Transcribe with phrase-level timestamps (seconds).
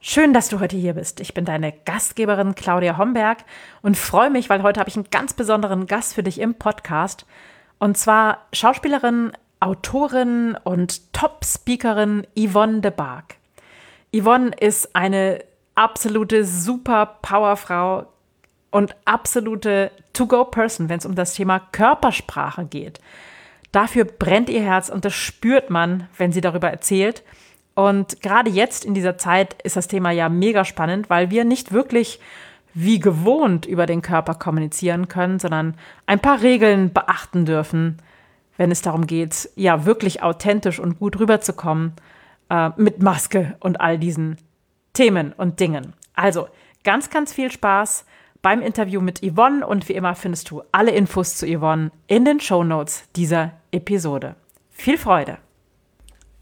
[0.00, 1.20] Schön, dass du heute hier bist.
[1.20, 3.44] Ich bin deine Gastgeberin Claudia Homberg
[3.82, 7.26] und freue mich, weil heute habe ich einen ganz besonderen Gast für dich im Podcast.
[7.78, 13.36] Und zwar Schauspielerin, Autorin und Top-Speakerin Yvonne de Barg.
[14.14, 15.44] Yvonne ist eine
[15.74, 18.06] absolute super Powerfrau,
[18.70, 23.00] und absolute To-Go-Person, wenn es um das Thema Körpersprache geht.
[23.72, 27.22] Dafür brennt ihr Herz und das spürt man, wenn sie darüber erzählt.
[27.74, 31.72] Und gerade jetzt in dieser Zeit ist das Thema ja mega spannend, weil wir nicht
[31.72, 32.20] wirklich
[32.74, 35.74] wie gewohnt über den Körper kommunizieren können, sondern
[36.06, 37.98] ein paar Regeln beachten dürfen,
[38.56, 41.94] wenn es darum geht, ja wirklich authentisch und gut rüberzukommen
[42.50, 44.36] äh, mit Maske und all diesen
[44.92, 45.94] Themen und Dingen.
[46.14, 46.48] Also
[46.84, 48.04] ganz, ganz viel Spaß
[48.42, 52.40] beim Interview mit Yvonne und wie immer findest du alle Infos zu Yvonne in den
[52.40, 54.36] Show Notes dieser Episode.
[54.70, 55.38] Viel Freude!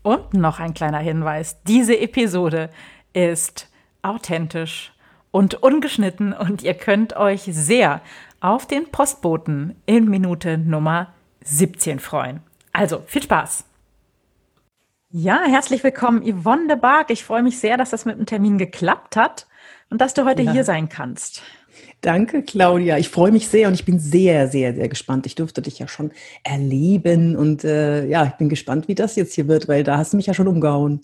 [0.02, 2.70] Und noch ein kleiner Hinweis: Diese Episode
[3.12, 3.68] ist
[4.02, 4.92] authentisch
[5.30, 8.00] und ungeschnitten und ihr könnt euch sehr
[8.40, 11.12] auf den Postboten in Minute Nummer
[11.44, 12.40] 17 freuen.
[12.72, 13.64] Also viel Spaß!
[15.10, 17.10] Ja, herzlich willkommen, Yvonne de Barg.
[17.10, 19.46] Ich freue mich sehr, dass das mit dem Termin geklappt hat
[19.88, 20.52] und dass du heute ja.
[20.52, 21.42] hier sein kannst.
[22.00, 22.96] Danke, Claudia.
[22.96, 25.26] Ich freue mich sehr und ich bin sehr, sehr, sehr gespannt.
[25.26, 26.12] Ich durfte dich ja schon
[26.44, 30.12] erleben und äh, ja, ich bin gespannt, wie das jetzt hier wird, weil da hast
[30.12, 31.00] du mich ja schon umgehauen.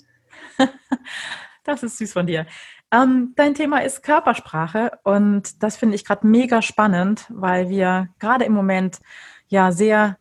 [1.65, 2.47] das ist süß von dir.
[2.93, 8.45] Ähm, dein Thema ist Körpersprache und das finde ich gerade mega spannend, weil wir gerade
[8.45, 9.01] im Moment
[9.49, 10.17] ja sehr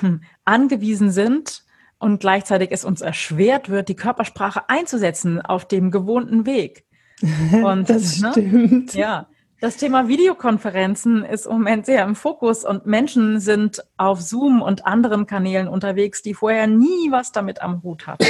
[0.00, 1.62] hm, angewiesen sind
[1.98, 6.84] und gleichzeitig es uns erschwert wird, die Körpersprache einzusetzen auf dem gewohnten Weg.
[7.62, 8.30] Und, das ne?
[8.30, 8.94] stimmt.
[8.94, 9.28] Ja,
[9.60, 14.86] das Thema Videokonferenzen ist im Moment sehr im Fokus und Menschen sind auf Zoom und
[14.86, 18.26] anderen Kanälen unterwegs, die vorher nie was damit am Hut hatten.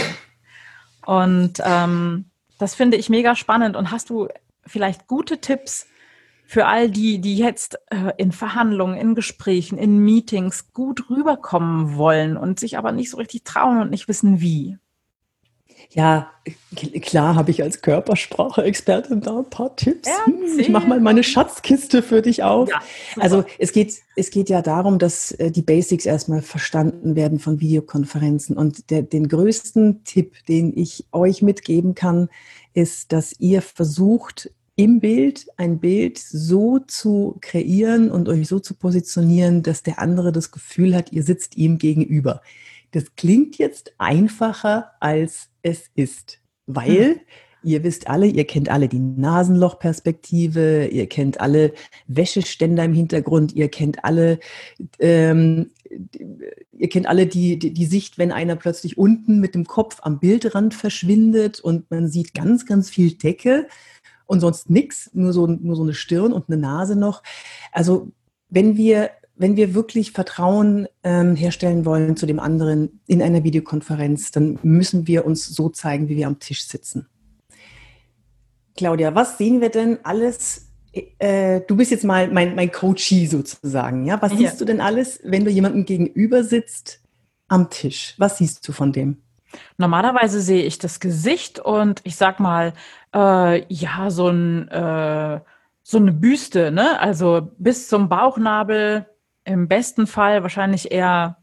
[1.07, 2.27] Und ähm,
[2.59, 3.77] das finde ich mega spannend.
[3.77, 4.29] Und hast du
[4.67, 5.87] vielleicht gute Tipps
[6.45, 12.37] für all die, die jetzt äh, in Verhandlungen, in Gesprächen, in Meetings gut rüberkommen wollen
[12.37, 14.79] und sich aber nicht so richtig trauen und nicht wissen wie?
[15.93, 16.31] Ja,
[17.03, 20.09] klar habe ich als Körpersprache-Expertin da ein paar Tipps.
[20.09, 20.61] Erzähl.
[20.61, 22.69] Ich mache mal meine Schatzkiste für dich auf.
[22.69, 22.81] Ja,
[23.17, 27.61] also es geht, es geht ja darum, dass äh, die Basics erstmal verstanden werden von
[27.61, 28.57] Videokonferenzen.
[28.57, 32.29] Und der, den größten Tipp, den ich euch mitgeben kann,
[32.73, 38.75] ist, dass ihr versucht, im Bild ein Bild so zu kreieren und euch so zu
[38.75, 42.41] positionieren, dass der andere das Gefühl hat, ihr sitzt ihm gegenüber.
[42.93, 47.21] Das klingt jetzt einfacher, als es ist, weil hm.
[47.63, 51.73] ihr wisst alle, ihr kennt alle die Nasenlochperspektive, ihr kennt alle
[52.07, 54.39] Wäscheständer im Hintergrund, ihr kennt alle,
[54.99, 55.71] ähm,
[56.73, 60.21] ihr kennt alle die, die, die Sicht, wenn einer plötzlich unten mit dem Kopf am
[60.21, 63.67] Bildrand verschwindet und man sieht ganz, ganz viel Decke
[64.27, 67.23] und sonst nichts, nur so, nur so eine Stirn und eine Nase noch.
[67.73, 68.13] Also
[68.49, 74.33] wenn wir wenn wir wirklich Vertrauen ähm, herstellen wollen zu dem anderen in einer Videokonferenz,
[74.33, 77.07] dann müssen wir uns so zeigen, wie wir am Tisch sitzen.
[78.77, 80.69] Claudia, was sehen wir denn alles?
[80.93, 84.05] Äh, du bist jetzt mal mein, mein Coachie sozusagen.
[84.05, 84.21] Ja?
[84.21, 84.39] Was ja.
[84.39, 87.01] siehst du denn alles, wenn du jemandem gegenüber sitzt
[87.49, 88.17] am Tisch?
[88.19, 89.23] Was siehst du von dem?
[89.79, 92.75] Normalerweise sehe ich das Gesicht und ich sag mal,
[93.15, 95.41] äh, ja, so ein äh,
[95.83, 97.01] so eine Büste, ne?
[97.01, 99.07] Also bis zum Bauchnabel
[99.53, 101.37] im besten Fall wahrscheinlich eher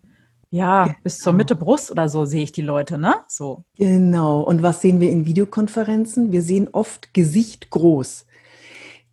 [0.50, 0.98] ja, genau.
[1.04, 3.16] bis zur Mitte Brust oder so sehe ich die Leute, ne?
[3.28, 3.66] So.
[3.76, 4.42] Genau.
[4.42, 6.32] Und was sehen wir in Videokonferenzen?
[6.32, 8.26] Wir sehen oft Gesicht groß.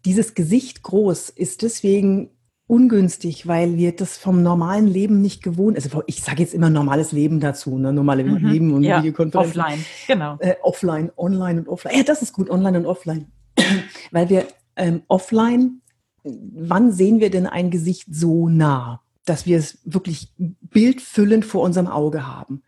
[0.05, 2.31] Dieses Gesicht groß ist deswegen
[2.67, 5.77] ungünstig, weil wir das vom normalen Leben nicht gewohnt.
[5.77, 7.93] Also ich sage jetzt immer normales Leben dazu, ne?
[7.93, 8.47] normale mhm.
[8.47, 9.61] Leben und ja, Videokonferenzen.
[9.61, 10.37] Offline, genau.
[10.39, 11.97] Äh, offline, online und offline.
[11.97, 13.27] Ja, das ist gut, online und offline.
[14.13, 15.81] weil wir ähm, offline
[16.25, 21.87] wann sehen wir denn ein Gesicht so nah, dass wir es wirklich bildfüllend vor unserem
[21.87, 22.63] Auge haben?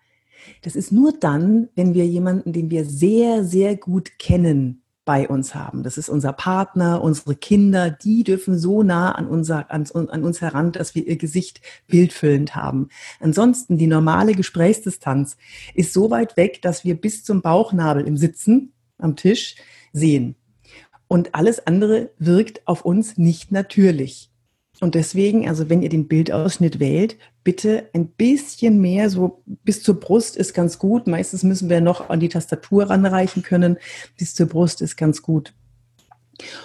[0.63, 5.55] Das ist nur dann, wenn wir jemanden, den wir sehr, sehr gut kennen, bei uns
[5.55, 5.85] haben.
[5.85, 10.41] Das ist unser Partner, unsere Kinder, die dürfen so nah an, unser, an, an uns
[10.41, 12.89] heran, dass wir ihr Gesicht bildfüllend haben.
[13.21, 15.37] Ansonsten die normale Gesprächsdistanz
[15.75, 19.55] ist so weit weg, dass wir bis zum Bauchnabel im Sitzen am Tisch
[19.93, 20.35] sehen.
[21.09, 24.31] Und alles andere wirkt auf uns nicht natürlich.
[24.81, 29.99] Und deswegen, also wenn ihr den Bildausschnitt wählt, bitte ein bisschen mehr, so bis zur
[29.99, 31.07] Brust ist ganz gut.
[31.07, 33.79] Meistens müssen wir noch an die Tastatur ranreichen können.
[34.19, 35.55] Bis zur Brust ist ganz gut.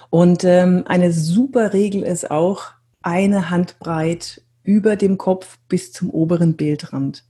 [0.09, 2.71] Und ähm, eine super Regel ist auch
[3.01, 7.23] eine Handbreit über dem Kopf bis zum oberen Bildrand.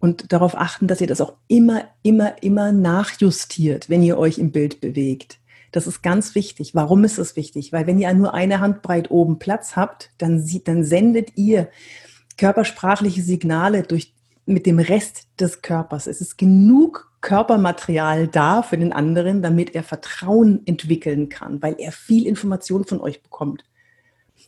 [0.00, 4.50] Und darauf achten, dass ihr das auch immer, immer, immer nachjustiert, wenn ihr euch im
[4.50, 5.39] Bild bewegt.
[5.72, 6.74] Das ist ganz wichtig.
[6.74, 7.72] Warum ist das wichtig?
[7.72, 11.68] Weil wenn ihr nur eine Handbreit oben Platz habt, dann, sieht, dann sendet ihr
[12.36, 14.14] körpersprachliche Signale durch,
[14.46, 16.06] mit dem Rest des Körpers.
[16.06, 21.92] Es ist genug Körpermaterial da für den anderen, damit er Vertrauen entwickeln kann, weil er
[21.92, 23.64] viel Information von euch bekommt.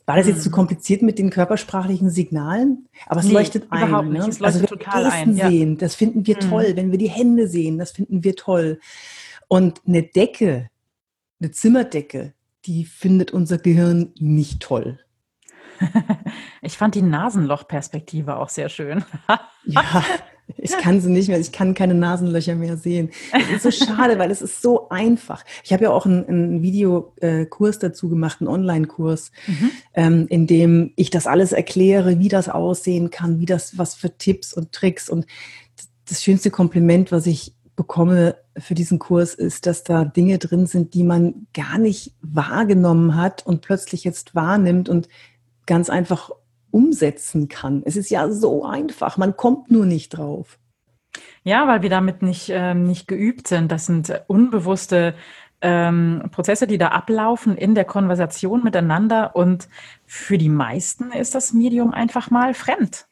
[0.07, 0.43] War das jetzt mhm.
[0.43, 2.89] zu kompliziert mit den körpersprachlichen Signalen?
[3.07, 3.89] Aber es nee, leuchtet ein.
[3.89, 4.23] Überhaupt nicht.
[4.23, 4.29] Ne?
[4.29, 5.37] Es leuchtet also total ein.
[5.37, 5.49] Ja.
[5.49, 6.51] sehen, das finden wir mhm.
[6.51, 6.73] toll.
[6.75, 8.81] Wenn wir die Hände sehen, das finden wir toll.
[9.49, 10.71] Und eine Decke,
[11.43, 12.35] eine Zimmerdecke,
[12.67, 14.99] die findet unser Gehirn nicht toll.
[16.65, 19.05] Ich fand die Nasenlochperspektive auch sehr schön.
[19.65, 20.05] ja,
[20.57, 23.11] ich kann sie nicht mehr, ich kann keine Nasenlöcher mehr sehen.
[23.33, 25.45] Das ist so schade, weil es ist so einfach.
[25.65, 29.71] Ich habe ja auch einen, einen Videokurs dazu gemacht, einen Online-Kurs, mhm.
[29.95, 34.17] ähm, in dem ich das alles erkläre, wie das aussehen kann, wie das, was für
[34.17, 35.09] Tipps und Tricks.
[35.09, 35.27] Und
[36.09, 40.95] das schönste Kompliment, was ich bekomme für diesen Kurs, ist, dass da Dinge drin sind,
[40.95, 45.09] die man gar nicht wahrgenommen hat und plötzlich jetzt wahrnimmt und
[45.67, 46.31] ganz einfach
[46.71, 47.83] umsetzen kann.
[47.85, 50.59] Es ist ja so einfach, man kommt nur nicht drauf.
[51.45, 53.71] Ja, weil wir damit nicht, ähm, nicht geübt sind.
[53.71, 55.15] Das sind unbewusste
[55.61, 59.37] ähm, Prozesse, die da ablaufen in der Konversation miteinander.
[59.37, 59.69] Und
[60.07, 63.07] für die meisten ist das Medium einfach mal fremd.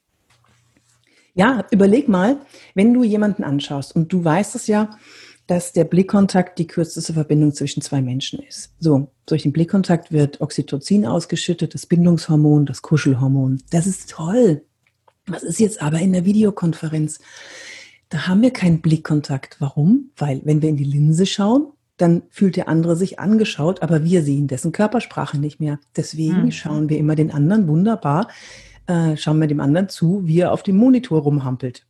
[1.40, 2.36] Ja, überleg mal,
[2.74, 4.90] wenn du jemanden anschaust und du weißt es ja,
[5.46, 8.74] dass der Blickkontakt die kürzeste Verbindung zwischen zwei Menschen ist.
[8.78, 13.62] So, durch den Blickkontakt wird Oxytocin ausgeschüttet, das Bindungshormon, das Kuschelhormon.
[13.70, 14.66] Das ist toll.
[15.28, 17.20] Was ist jetzt aber in der Videokonferenz?
[18.10, 19.56] Da haben wir keinen Blickkontakt.
[19.60, 20.10] Warum?
[20.18, 24.22] Weil wenn wir in die Linse schauen, dann fühlt der andere sich angeschaut, aber wir
[24.22, 25.78] sehen dessen Körpersprache nicht mehr.
[25.96, 26.52] Deswegen mhm.
[26.52, 28.28] schauen wir immer den anderen wunderbar
[28.86, 31.86] äh, schauen wir dem anderen zu, wie er auf dem Monitor rumhampelt.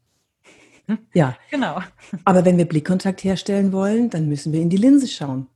[0.87, 0.99] Hm?
[1.15, 1.81] Ja, genau.
[2.25, 5.47] Aber wenn wir Blickkontakt herstellen wollen, dann müssen wir in die Linse schauen.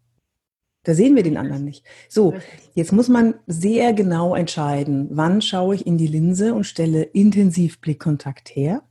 [0.85, 1.83] Da sehen wir den anderen nicht.
[2.09, 2.35] So,
[2.75, 7.81] jetzt muss man sehr genau entscheiden, wann schaue ich in die Linse und stelle intensiv
[7.81, 8.83] Blickkontakt her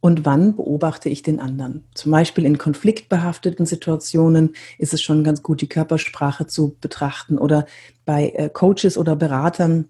[0.00, 1.84] und wann beobachte ich den anderen.
[1.94, 7.66] Zum Beispiel in konfliktbehafteten Situationen ist es schon ganz gut, die Körpersprache zu betrachten oder
[8.04, 9.88] bei äh, Coaches oder Beratern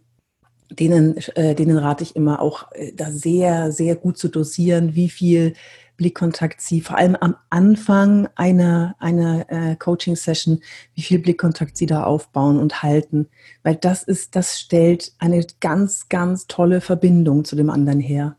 [0.79, 5.09] denen, äh, denen rate ich immer auch äh, da sehr, sehr gut zu dosieren, wie
[5.09, 5.55] viel
[5.97, 10.61] Blickkontakt sie, vor allem am Anfang einer, einer äh, Coaching-Session,
[10.95, 13.29] wie viel Blickkontakt sie da aufbauen und halten.
[13.63, 18.37] Weil das ist, das stellt eine ganz, ganz tolle Verbindung zu dem anderen her.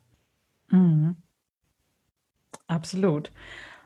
[0.69, 1.15] Mhm.
[2.67, 3.31] Absolut.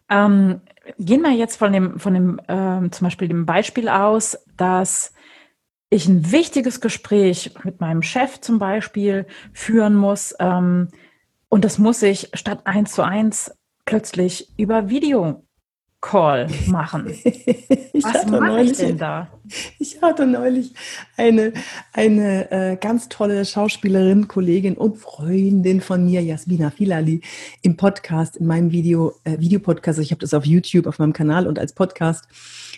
[0.10, 0.62] Ähm,
[0.98, 5.14] gehen wir jetzt von dem, von dem ähm, zum Beispiel dem Beispiel aus, dass
[5.90, 10.36] ich ein wichtiges Gespräch mit meinem Chef zum Beispiel führen muss.
[10.40, 10.90] Ähm,
[11.50, 13.52] und das muss ich statt eins zu eins
[13.86, 15.47] plötzlich über Video
[16.02, 17.08] Call machen.
[17.08, 19.28] Was mache ich denn da?
[19.80, 20.74] Ich hatte neulich
[21.16, 21.54] eine,
[21.94, 27.22] eine äh, ganz tolle Schauspielerin, Kollegin und Freundin von mir, Jasmina Filali,
[27.62, 30.00] im Podcast, in meinem Video, äh, Videopodcast.
[30.00, 32.28] Ich habe das auf YouTube, auf meinem Kanal und als Podcast.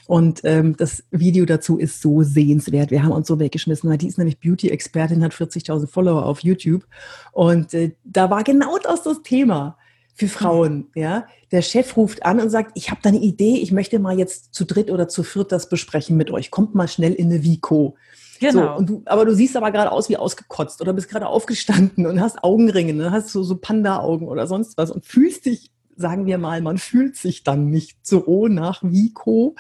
[0.08, 2.90] Und ähm, das Video dazu ist so sehenswert.
[2.90, 6.84] Wir haben uns so weggeschmissen, weil die ist nämlich Beauty-Expertin, hat 40.000 Follower auf YouTube.
[7.32, 9.78] Und äh, da war genau das das Thema
[10.20, 10.88] für Frauen.
[10.96, 14.18] Ja, der Chef ruft an und sagt, ich habe da eine Idee, ich möchte mal
[14.18, 16.52] jetzt zu dritt oder zu viert das besprechen mit euch.
[16.52, 17.96] Kommt mal schnell in eine Vico.
[18.40, 18.78] Genau.
[18.80, 22.22] So, du, aber du siehst aber gerade aus wie ausgekotzt oder bist gerade aufgestanden und
[22.22, 23.12] hast Augenringe, ne?
[23.12, 27.18] hast so, so Panda-Augen oder sonst was und fühlst dich sagen wir mal, man fühlt
[27.18, 29.56] sich dann nicht so nach Vico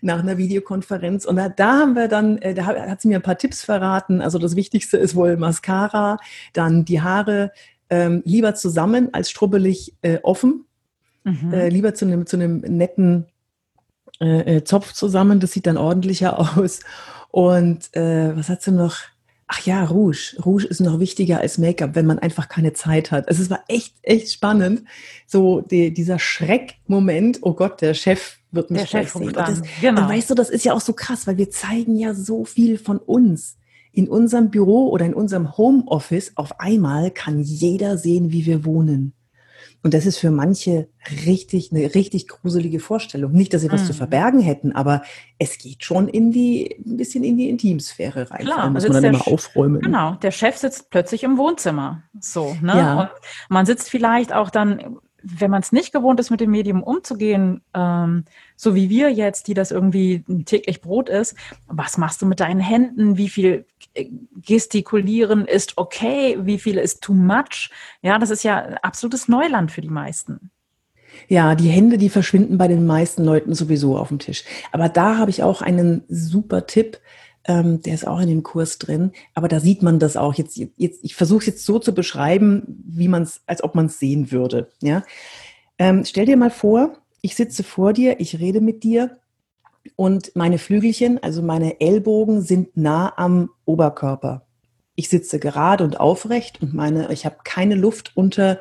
[0.00, 1.24] nach einer Videokonferenz.
[1.24, 4.20] Und da, da haben wir dann, äh, da hat sie mir ein paar Tipps verraten.
[4.20, 6.18] Also das Wichtigste ist wohl Mascara,
[6.52, 7.52] dann die Haare
[7.90, 10.64] ähm, lieber zusammen als strubbelig äh, offen.
[11.24, 11.52] Mhm.
[11.52, 13.26] Äh, lieber zu einem, zu netten
[14.20, 16.80] äh, äh Zopf zusammen, das sieht dann ordentlicher aus.
[17.30, 18.96] Und äh, was hat sie noch?
[19.50, 20.36] Ach ja, Rouge.
[20.44, 23.28] Rouge ist noch wichtiger als Make-up, wenn man einfach keine Zeit hat.
[23.28, 24.82] Also es war echt, echt spannend.
[25.26, 29.32] So die, dieser Schreckmoment, oh Gott, der Chef wird mich der Chef sehen.
[29.32, 30.02] Das, genau.
[30.02, 32.76] Und weißt du, das ist ja auch so krass, weil wir zeigen ja so viel
[32.76, 33.56] von uns.
[33.92, 39.14] In unserem Büro oder in unserem Homeoffice auf einmal kann jeder sehen, wie wir wohnen.
[39.82, 40.88] Und das ist für manche
[41.24, 43.32] richtig, eine richtig gruselige Vorstellung.
[43.32, 43.86] Nicht, dass sie was mhm.
[43.86, 45.02] zu verbergen hätten, aber
[45.38, 48.44] es geht schon in die, ein bisschen in die Intimsphäre rein.
[48.44, 49.80] Klar, muss man dann immer aufräumen.
[49.80, 52.02] Genau, der Chef sitzt plötzlich im Wohnzimmer.
[52.20, 52.76] So, ne?
[52.76, 53.00] Ja.
[53.00, 53.10] Und
[53.48, 54.98] man sitzt vielleicht auch dann
[55.30, 58.24] wenn man es nicht gewohnt ist, mit dem Medium umzugehen, ähm,
[58.56, 61.34] so wie wir jetzt, die das irgendwie täglich Brot ist,
[61.66, 63.16] was machst du mit deinen Händen?
[63.16, 64.06] Wie viel äh,
[64.36, 66.38] gestikulieren ist okay?
[66.40, 67.70] Wie viel ist too much?
[68.02, 70.50] Ja, das ist ja absolutes Neuland für die meisten.
[71.26, 74.44] Ja, die Hände, die verschwinden bei den meisten Leuten sowieso auf dem Tisch.
[74.72, 76.98] Aber da habe ich auch einen super Tipp
[77.48, 79.12] ähm, der ist auch in dem Kurs drin.
[79.34, 80.34] Aber da sieht man das auch.
[80.34, 83.86] Jetzt, jetzt, ich versuche es jetzt so zu beschreiben, wie man es, als ob man
[83.86, 84.70] es sehen würde.
[84.80, 85.02] Ja?
[85.78, 89.18] Ähm, stell dir mal vor, ich sitze vor dir, ich rede mit dir
[89.96, 94.44] und meine Flügelchen, also meine Ellbogen, sind nah am Oberkörper.
[94.94, 98.60] Ich sitze gerade und aufrecht und meine, ich habe keine Luft unter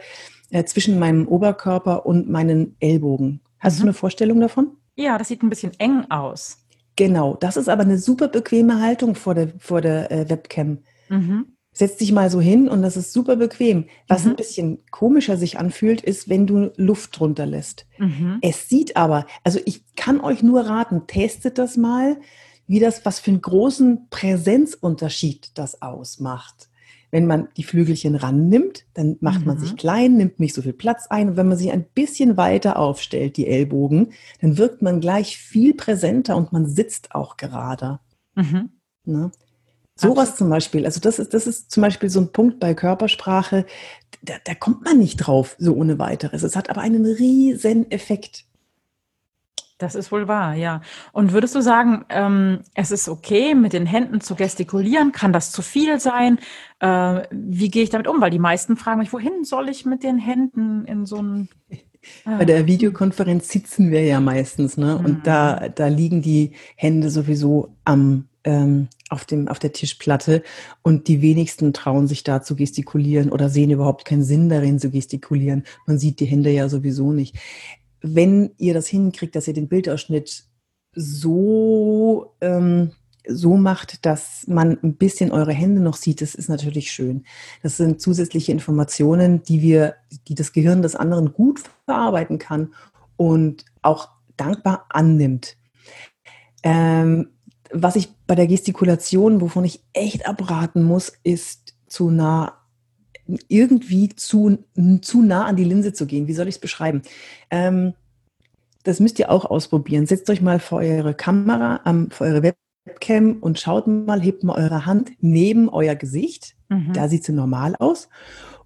[0.50, 3.42] äh, zwischen meinem Oberkörper und meinen Ellbogen.
[3.60, 3.78] Hast mhm.
[3.80, 4.78] du eine Vorstellung davon?
[4.96, 6.60] Ja, das sieht ein bisschen eng aus.
[6.98, 10.80] Genau, das ist aber eine super bequeme Haltung vor der, vor der äh, Webcam.
[11.08, 11.46] Mhm.
[11.72, 13.86] Setz dich mal so hin und das ist super bequem.
[14.08, 14.32] Was mhm.
[14.32, 17.86] ein bisschen komischer sich anfühlt, ist, wenn du Luft drunter lässt.
[18.00, 18.40] Mhm.
[18.42, 22.18] Es sieht aber, also ich kann euch nur raten, testet das mal,
[22.66, 26.68] wie das, was für einen großen Präsenzunterschied das ausmacht
[27.12, 29.78] wenn man die Flügelchen rannimmt, dann macht man sich mhm.
[29.78, 31.30] klein, nimmt nicht so viel Platz ein.
[31.30, 35.74] Und wenn man sich ein bisschen weiter aufstellt, die Ellbogen, dann wirkt man gleich viel
[35.74, 38.02] präsenter und man sitzt auch gerader.
[38.36, 38.70] Mhm.
[39.06, 39.32] Ne?
[39.96, 43.66] Sowas zum Beispiel, also das ist, das ist zum Beispiel so ein Punkt bei Körpersprache,
[44.22, 46.44] da, da kommt man nicht drauf, so ohne weiteres.
[46.44, 48.46] Es hat aber einen riesen Effekt.
[49.78, 50.82] Das ist wohl wahr, ja.
[51.12, 55.12] Und würdest du sagen, ähm, es ist okay, mit den Händen zu gestikulieren?
[55.12, 56.40] Kann das zu viel sein?
[56.80, 58.20] Äh, wie gehe ich damit um?
[58.20, 61.48] Weil die meisten fragen mich, wohin soll ich mit den Händen in so einem
[62.26, 64.98] bei der Videokonferenz sitzen wir ja meistens, ne?
[64.98, 65.24] Und mhm.
[65.24, 70.44] da, da liegen die Hände sowieso am, ähm, auf, dem, auf der Tischplatte
[70.84, 74.90] und die wenigsten trauen sich da zu gestikulieren oder sehen überhaupt keinen Sinn darin zu
[74.90, 75.64] gestikulieren.
[75.86, 77.36] Man sieht die Hände ja sowieso nicht
[78.02, 80.44] wenn ihr das hinkriegt, dass ihr den Bildausschnitt
[80.94, 82.92] so, ähm,
[83.28, 87.26] so macht, dass man ein bisschen eure Hände noch sieht, das ist natürlich schön.
[87.62, 89.96] Das sind zusätzliche Informationen, die wir,
[90.28, 92.74] die das Gehirn des anderen gut verarbeiten kann
[93.18, 95.58] und auch dankbar annimmt.
[96.64, 97.30] Ähm,
[97.72, 102.58] was ich bei der Gestikulation, wovon ich echt abraten muss, ist zu nah
[103.48, 104.60] irgendwie zu,
[105.02, 106.28] zu nah an die Linse zu gehen.
[106.28, 107.02] Wie soll ich es beschreiben?
[107.50, 107.94] Ähm,
[108.84, 110.06] das müsst ihr auch ausprobieren.
[110.06, 112.54] Setzt euch mal vor eure Kamera, ähm, vor eure
[112.86, 116.56] Webcam und schaut mal, hebt mal eure Hand neben euer Gesicht.
[116.70, 116.94] Mhm.
[116.94, 118.10] Da sieht sie normal aus.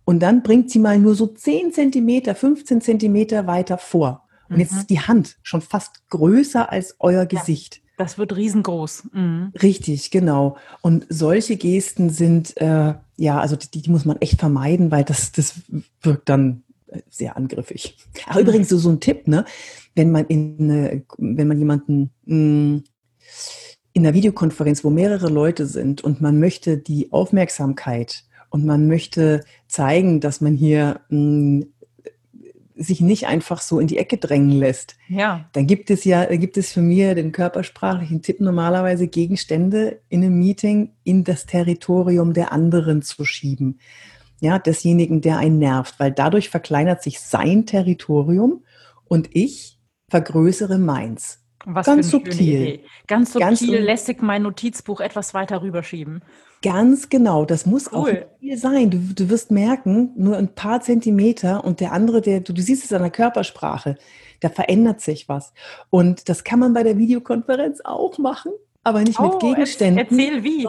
[0.03, 4.27] Und dann bringt sie mal nur so 10 Zentimeter, 15 Zentimeter weiter vor.
[4.49, 4.61] Und mhm.
[4.61, 7.80] jetzt ist die Hand schon fast größer als euer Gesicht.
[8.01, 9.09] Das wird riesengroß.
[9.13, 9.53] Mhm.
[9.61, 10.57] Richtig, genau.
[10.81, 15.31] Und solche Gesten sind, äh, ja, also die, die, muss man echt vermeiden, weil das,
[15.31, 15.61] das
[16.01, 16.63] wirkt dann
[17.09, 17.95] sehr angriffig.
[18.25, 18.41] Ach, mhm.
[18.41, 19.45] übrigens so, so ein Tipp, ne?
[19.93, 22.83] Wenn man in eine, wenn man jemanden mh, hm,
[23.93, 29.41] in einer Videokonferenz, wo mehrere Leute sind und man möchte die Aufmerksamkeit und man möchte
[29.67, 31.73] zeigen, dass man hier mh, hm,
[32.83, 34.95] sich nicht einfach so in die Ecke drängen lässt.
[35.07, 35.49] Ja.
[35.53, 40.37] Dann gibt es ja, gibt es für mich den körpersprachlichen Tipp, normalerweise Gegenstände in einem
[40.37, 43.79] Meeting in das Territorium der anderen zu schieben.
[44.39, 48.63] Ja, desjenigen, der einen nervt, weil dadurch verkleinert sich sein Territorium
[49.05, 51.39] und ich vergrößere meins.
[51.65, 52.81] Was Ganz subtil.
[53.07, 56.23] Ganz subtil Ganz lässig mein Notizbuch etwas weiter rüberschieben.
[56.61, 57.97] Ganz genau, das muss cool.
[57.97, 58.91] auch viel sein.
[58.91, 62.85] Du, du wirst merken, nur ein paar Zentimeter und der andere, der, du, du siehst
[62.85, 63.97] es an der Körpersprache,
[64.41, 65.53] da verändert sich was.
[65.89, 68.51] Und das kann man bei der Videokonferenz auch machen,
[68.83, 70.05] aber nicht oh, mit Gegenständen.
[70.05, 70.67] Erzähl wie.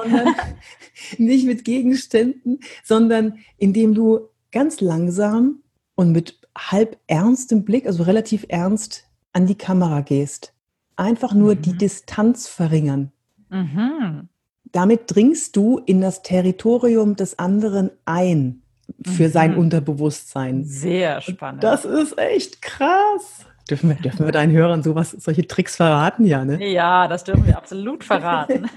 [1.22, 5.62] nicht mit Gegenständen, sondern indem du ganz langsam
[5.94, 10.54] und mit halb ernstem Blick, also relativ ernst, an die Kamera gehst.
[10.96, 11.62] Einfach nur mhm.
[11.62, 13.12] die Distanz verringern.
[13.50, 14.28] Mhm
[14.72, 18.62] damit dringst du in das Territorium des anderen ein
[19.04, 19.32] für mhm.
[19.32, 20.64] sein Unterbewusstsein.
[20.64, 21.62] Sehr spannend.
[21.62, 23.46] Das ist echt krass.
[23.70, 26.64] Dürfen wir, dürfen wir deinen Hörern sowas, solche Tricks verraten, ja, ne?
[26.66, 28.68] Ja, das dürfen wir absolut verraten.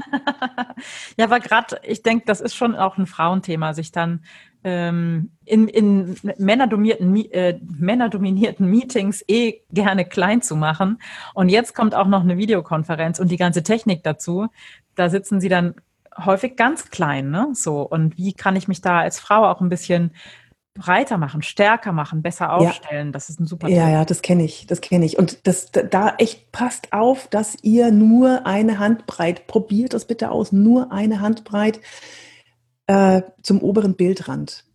[1.18, 4.24] ja, aber gerade, ich denke, das ist schon auch ein Frauenthema, sich dann
[4.64, 11.00] ähm, in, in männerdominierten, äh, männerdominierten Meetings eh gerne klein zu machen.
[11.34, 14.48] Und jetzt kommt auch noch eine Videokonferenz und die ganze Technik dazu.
[14.96, 15.76] Da sitzen sie dann
[16.18, 17.50] häufig ganz klein, ne?
[17.54, 17.82] So.
[17.82, 20.12] Und wie kann ich mich da als Frau auch ein bisschen
[20.76, 23.08] breiter machen, stärker machen, besser aufstellen.
[23.08, 23.12] Ja.
[23.12, 23.78] Das ist ein super Tipp.
[23.78, 25.18] Ja, ja, das kenne ich, das kenne ich.
[25.18, 30.52] Und das da echt passt auf, dass ihr nur eine Handbreit, probiert das bitte aus,
[30.52, 31.80] nur eine Handbreit
[32.88, 34.66] äh, zum oberen Bildrand.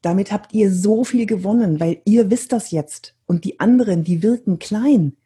[0.00, 3.16] Damit habt ihr so viel gewonnen, weil ihr wisst das jetzt.
[3.26, 5.16] Und die anderen, die wirken klein.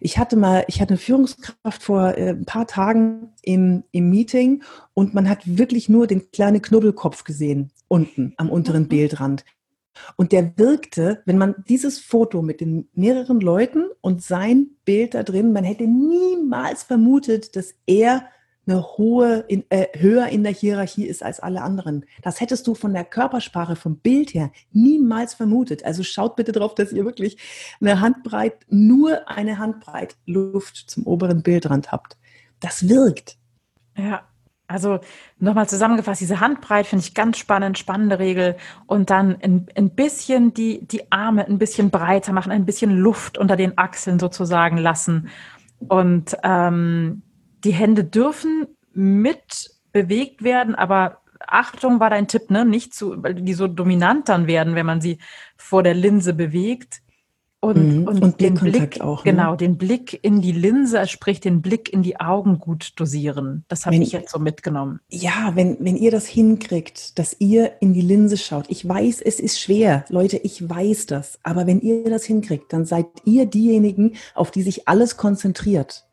[0.00, 4.62] Ich hatte mal, ich hatte eine Führungskraft vor äh, ein paar Tagen im, im Meeting
[4.92, 8.88] und man hat wirklich nur den kleinen Knubbelkopf gesehen, unten am unteren mhm.
[8.88, 9.44] Bildrand.
[10.16, 15.22] Und der wirkte, wenn man dieses Foto mit den mehreren Leuten und sein Bild da
[15.22, 18.28] drin, man hätte niemals vermutet, dass er
[18.68, 22.04] eine hohe, in, äh, höher in der Hierarchie ist als alle anderen.
[22.22, 25.84] Das hättest du von der Körpersprache, vom Bild her niemals vermutet.
[25.84, 27.38] Also schaut bitte darauf, dass ihr wirklich
[27.80, 32.18] eine Handbreit, nur eine Handbreit Luft zum oberen Bildrand habt.
[32.60, 33.38] Das wirkt.
[33.96, 34.28] Ja,
[34.68, 35.00] also
[35.38, 38.56] nochmal zusammengefasst, diese Handbreit finde ich ganz spannend, spannende Regel.
[38.86, 43.38] Und dann ein, ein bisschen die, die Arme ein bisschen breiter machen, ein bisschen Luft
[43.38, 45.30] unter den Achseln sozusagen lassen.
[45.88, 47.22] Und ähm,
[47.64, 52.64] die Hände dürfen mit bewegt werden, aber Achtung war dein Tipp, ne?
[52.64, 55.18] Nicht zu, weil die so dominant dann werden, wenn man sie
[55.56, 57.00] vor der Linse bewegt.
[57.60, 58.06] Und, mhm.
[58.06, 59.24] und, und den Blick, auch.
[59.24, 59.32] Ne?
[59.32, 63.64] Genau, den Blick in die Linse, sprich den Blick in die Augen gut dosieren.
[63.66, 65.00] Das habe ich jetzt so mitgenommen.
[65.08, 68.66] Ja, wenn, wenn ihr das hinkriegt, dass ihr in die Linse schaut.
[68.68, 70.04] Ich weiß, es ist schwer.
[70.08, 71.40] Leute, ich weiß das.
[71.42, 76.06] Aber wenn ihr das hinkriegt, dann seid ihr diejenigen, auf die sich alles konzentriert.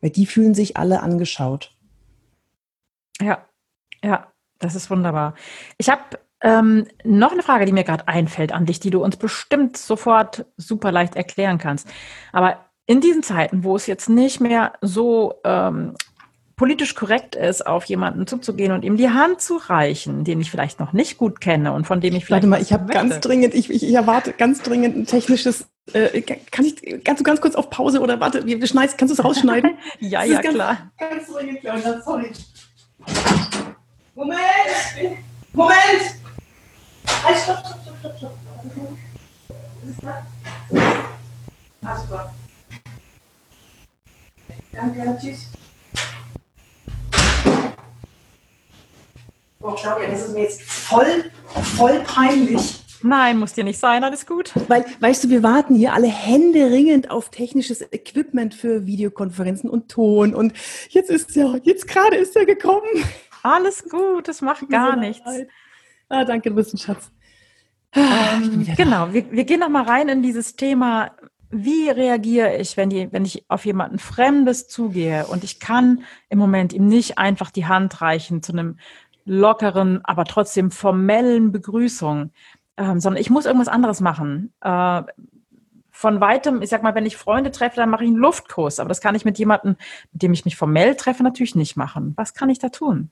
[0.00, 1.76] Weil die fühlen sich alle angeschaut.
[3.20, 3.46] Ja,
[4.02, 5.34] ja, das ist wunderbar.
[5.78, 6.02] Ich habe
[6.42, 10.46] ähm, noch eine Frage, die mir gerade einfällt an dich, die du uns bestimmt sofort
[10.56, 11.88] super leicht erklären kannst.
[12.32, 15.94] Aber in diesen Zeiten, wo es jetzt nicht mehr so ähm,
[16.56, 20.80] politisch korrekt ist, auf jemanden zuzugehen und ihm die Hand zu reichen, den ich vielleicht
[20.80, 22.44] noch nicht gut kenne und von dem ich vielleicht.
[22.44, 25.66] Warte mal, ich habe ganz dringend, ich, ich, erwarte ganz dringend ein technisches.
[25.92, 29.20] Äh, kann ich ganz, ganz kurz auf Pause oder warte, wir, wir schneiden, kannst du
[29.20, 29.76] es rausschneiden?
[30.00, 30.78] ja, ja, ganz, klar.
[30.98, 32.32] Ganz dringend, Claudia, sorry.
[34.14, 34.38] Moment!
[35.52, 36.25] Moment!
[37.24, 38.36] Halt, stopp, stopp, stopp, stopp, stopp.
[39.82, 40.14] Was ist das?
[41.84, 42.34] Ah, super.
[44.72, 45.46] Danke, tschüss.
[49.60, 51.30] Oh, Claudia, das ist mir jetzt voll,
[51.76, 52.82] voll peinlich.
[53.02, 54.52] Nein, muss dir nicht sein, alles gut.
[54.68, 60.34] Weil, weißt du, wir warten hier alle händeringend auf technisches Equipment für Videokonferenzen und Ton.
[60.34, 60.52] Und
[60.90, 62.88] jetzt ist ja, jetzt gerade ist er gekommen.
[63.42, 65.28] Alles gut, das macht gar so nichts.
[66.08, 67.10] Ah, danke, du bist ein Schatz.
[67.92, 71.12] Ähm, genau, wir, wir gehen noch mal rein in dieses Thema.
[71.50, 76.38] Wie reagiere ich, wenn, die, wenn ich auf jemanden Fremdes zugehe und ich kann im
[76.38, 78.78] Moment ihm nicht einfach die Hand reichen zu einem
[79.24, 82.32] lockeren, aber trotzdem formellen Begrüßung,
[82.76, 84.52] ähm, sondern ich muss irgendwas anderes machen.
[84.60, 85.02] Äh,
[85.90, 88.88] von weitem, ich sag mal, wenn ich Freunde treffe, dann mache ich einen Luftkurs, aber
[88.88, 89.76] das kann ich mit jemandem,
[90.12, 92.12] mit dem ich mich formell treffe, natürlich nicht machen.
[92.16, 93.10] Was kann ich da tun?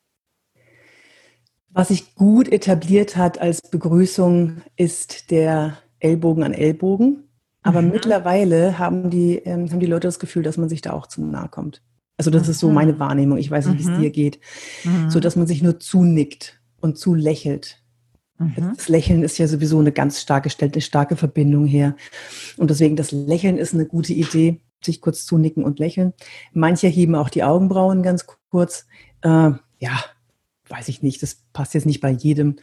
[1.75, 7.25] Was sich gut etabliert hat als Begrüßung, ist der Ellbogen an Ellbogen.
[7.63, 7.91] Aber mhm.
[7.91, 11.23] mittlerweile haben die, ähm, haben die Leute das Gefühl, dass man sich da auch zu
[11.23, 11.83] nahe kommt.
[12.17, 12.75] Also das ist so mhm.
[12.75, 13.39] meine Wahrnehmung.
[13.39, 14.03] Ich weiß nicht, wie es mhm.
[14.03, 14.39] dir geht.
[14.85, 15.11] Mhm.
[15.11, 17.83] So, dass man sich nur zunickt und zulächelt.
[18.39, 18.75] Mhm.
[18.77, 21.97] Das Lächeln ist ja sowieso eine ganz starke, stellt eine starke Verbindung her.
[22.57, 26.13] Und deswegen das Lächeln ist eine gute Idee, sich kurz zunicken und lächeln.
[26.53, 28.87] Manche heben auch die Augenbrauen ganz kurz.
[29.23, 30.05] Äh, ja,
[30.77, 32.57] weiß ich nicht, das passt jetzt nicht bei jedem.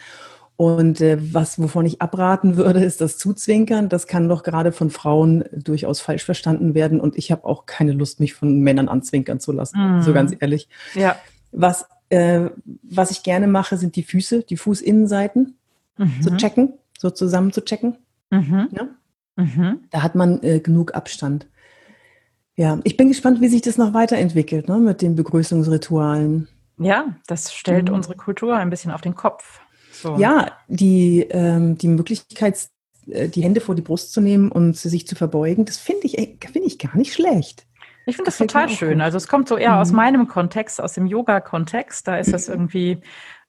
[0.58, 3.90] Und äh, was, wovon ich abraten würde, ist das Zuzwinkern.
[3.90, 7.00] Das kann doch gerade von Frauen durchaus falsch verstanden werden.
[7.00, 10.02] Und ich habe auch keine Lust, mich von Männern anzwinkern zu lassen, mm.
[10.04, 10.70] so ganz ehrlich.
[10.94, 11.16] Ja.
[11.52, 12.50] Was, äh,
[12.84, 15.56] was ich gerne mache, sind die Füße, die Fußinnenseiten
[15.98, 16.22] mhm.
[16.22, 17.98] zu checken, so zusammen zu checken.
[18.30, 18.70] Mhm.
[18.72, 18.88] Ja?
[19.36, 19.80] Mhm.
[19.90, 21.48] Da hat man äh, genug Abstand.
[22.56, 26.48] Ja, ich bin gespannt, wie sich das noch weiterentwickelt ne, mit den Begrüßungsritualen.
[26.84, 27.96] Ja, das stellt mhm.
[27.96, 29.62] unsere Kultur ein bisschen auf den Kopf.
[29.92, 30.18] So.
[30.18, 32.70] Ja, die, ähm, die Möglichkeit,
[33.08, 36.14] äh, die Hände vor die Brust zu nehmen und sich zu verbeugen, das finde ich,
[36.16, 37.66] find ich gar nicht schlecht.
[38.06, 38.94] Ich finde das, das total schön.
[38.96, 39.02] Gut.
[39.02, 39.78] Also es kommt so eher mhm.
[39.78, 42.08] aus meinem Kontext, aus dem Yoga-Kontext.
[42.08, 42.98] Da ist das irgendwie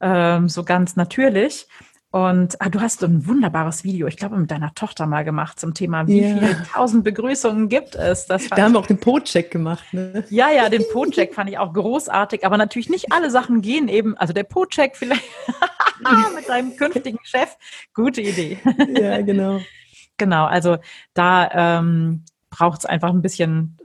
[0.00, 1.66] ähm, so ganz natürlich.
[2.12, 5.72] Und ah, du hast ein wunderbares Video, ich glaube, mit deiner Tochter mal gemacht zum
[5.72, 6.38] Thema, wie yeah.
[6.38, 8.26] viele tausend Begrüßungen gibt es.
[8.26, 9.82] da haben wir auch den Po-Check gemacht.
[9.92, 10.22] Ne?
[10.28, 14.14] Ja, ja, den Po-Check fand ich auch großartig, aber natürlich nicht alle Sachen gehen eben.
[14.18, 15.24] Also der Po-Check vielleicht
[16.36, 17.56] mit deinem künftigen Chef,
[17.94, 18.58] gute Idee.
[18.94, 19.60] Ja, genau.
[20.18, 20.76] Genau, also
[21.14, 23.78] da ähm, braucht es einfach ein bisschen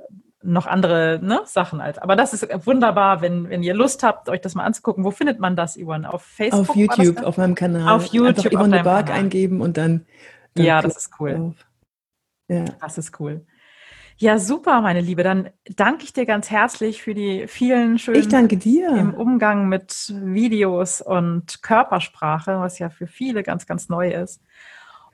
[0.48, 1.98] noch andere ne, Sachen als.
[1.98, 5.04] Aber das ist wunderbar, wenn, wenn ihr Lust habt, euch das mal anzugucken.
[5.04, 6.12] Wo findet man das, Yvonne?
[6.12, 6.70] Auf Facebook?
[6.70, 7.90] Auf YouTube, auf meinem Kanal.
[7.94, 8.46] Auf YouTube.
[8.46, 10.06] Einfach Yvonne Bark eingeben und dann.
[10.56, 11.54] dann ja, das ist cool.
[12.48, 12.66] Ja.
[12.80, 13.46] Das ist cool.
[14.20, 15.22] Ja, super, meine Liebe.
[15.22, 18.20] Dann danke ich dir ganz herzlich für die vielen schönen.
[18.20, 18.90] Ich danke dir.
[18.90, 24.42] Im Umgang mit Videos und Körpersprache, was ja für viele ganz, ganz neu ist.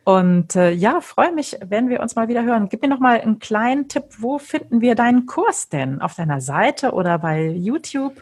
[0.03, 2.67] Und äh, ja, freue mich, wenn wir uns mal wieder hören.
[2.69, 4.03] Gib mir noch mal einen kleinen Tipp.
[4.17, 6.01] Wo finden wir deinen Kurs denn?
[6.01, 8.21] Auf deiner Seite oder bei YouTube?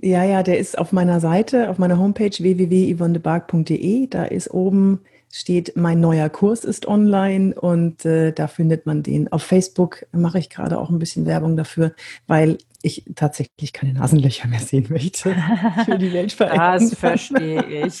[0.00, 4.08] Ja, ja, der ist auf meiner Seite, auf meiner Homepage www.yvonnebark.de.
[4.08, 5.00] Da ist oben
[5.32, 9.32] steht, mein neuer Kurs ist online und äh, da findet man den.
[9.32, 11.92] Auf Facebook mache ich gerade auch ein bisschen Werbung dafür,
[12.26, 15.34] weil ich tatsächlich keine Nasenlöcher mehr sehen möchte.
[15.82, 16.80] Ich will die Welt verändern.
[16.80, 18.00] Das verstehe ich.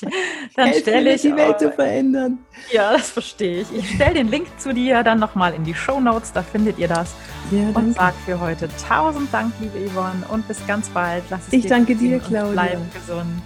[0.56, 2.38] Dann stelle ich die Welt zu verändern.
[2.72, 3.72] Ja, das verstehe ich.
[3.72, 6.88] Ich stelle den Link zu dir dann nochmal in die Show Notes, da findet ihr
[6.88, 7.14] das.
[7.50, 11.24] Ja, und sage für heute tausend Dank, liebe Yvonne, und bis ganz bald.
[11.30, 12.52] Lass es ich dir danke dir, Claudia.
[12.52, 13.42] Bleib gesund.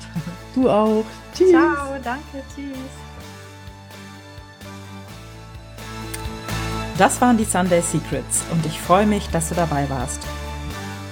[0.55, 1.05] Du auch.
[1.35, 1.51] Tschüss.
[1.51, 3.07] Ciao, danke, tschüss.
[6.99, 10.23] Das waren die Sunday Secrets und ich freue mich, dass du dabei warst.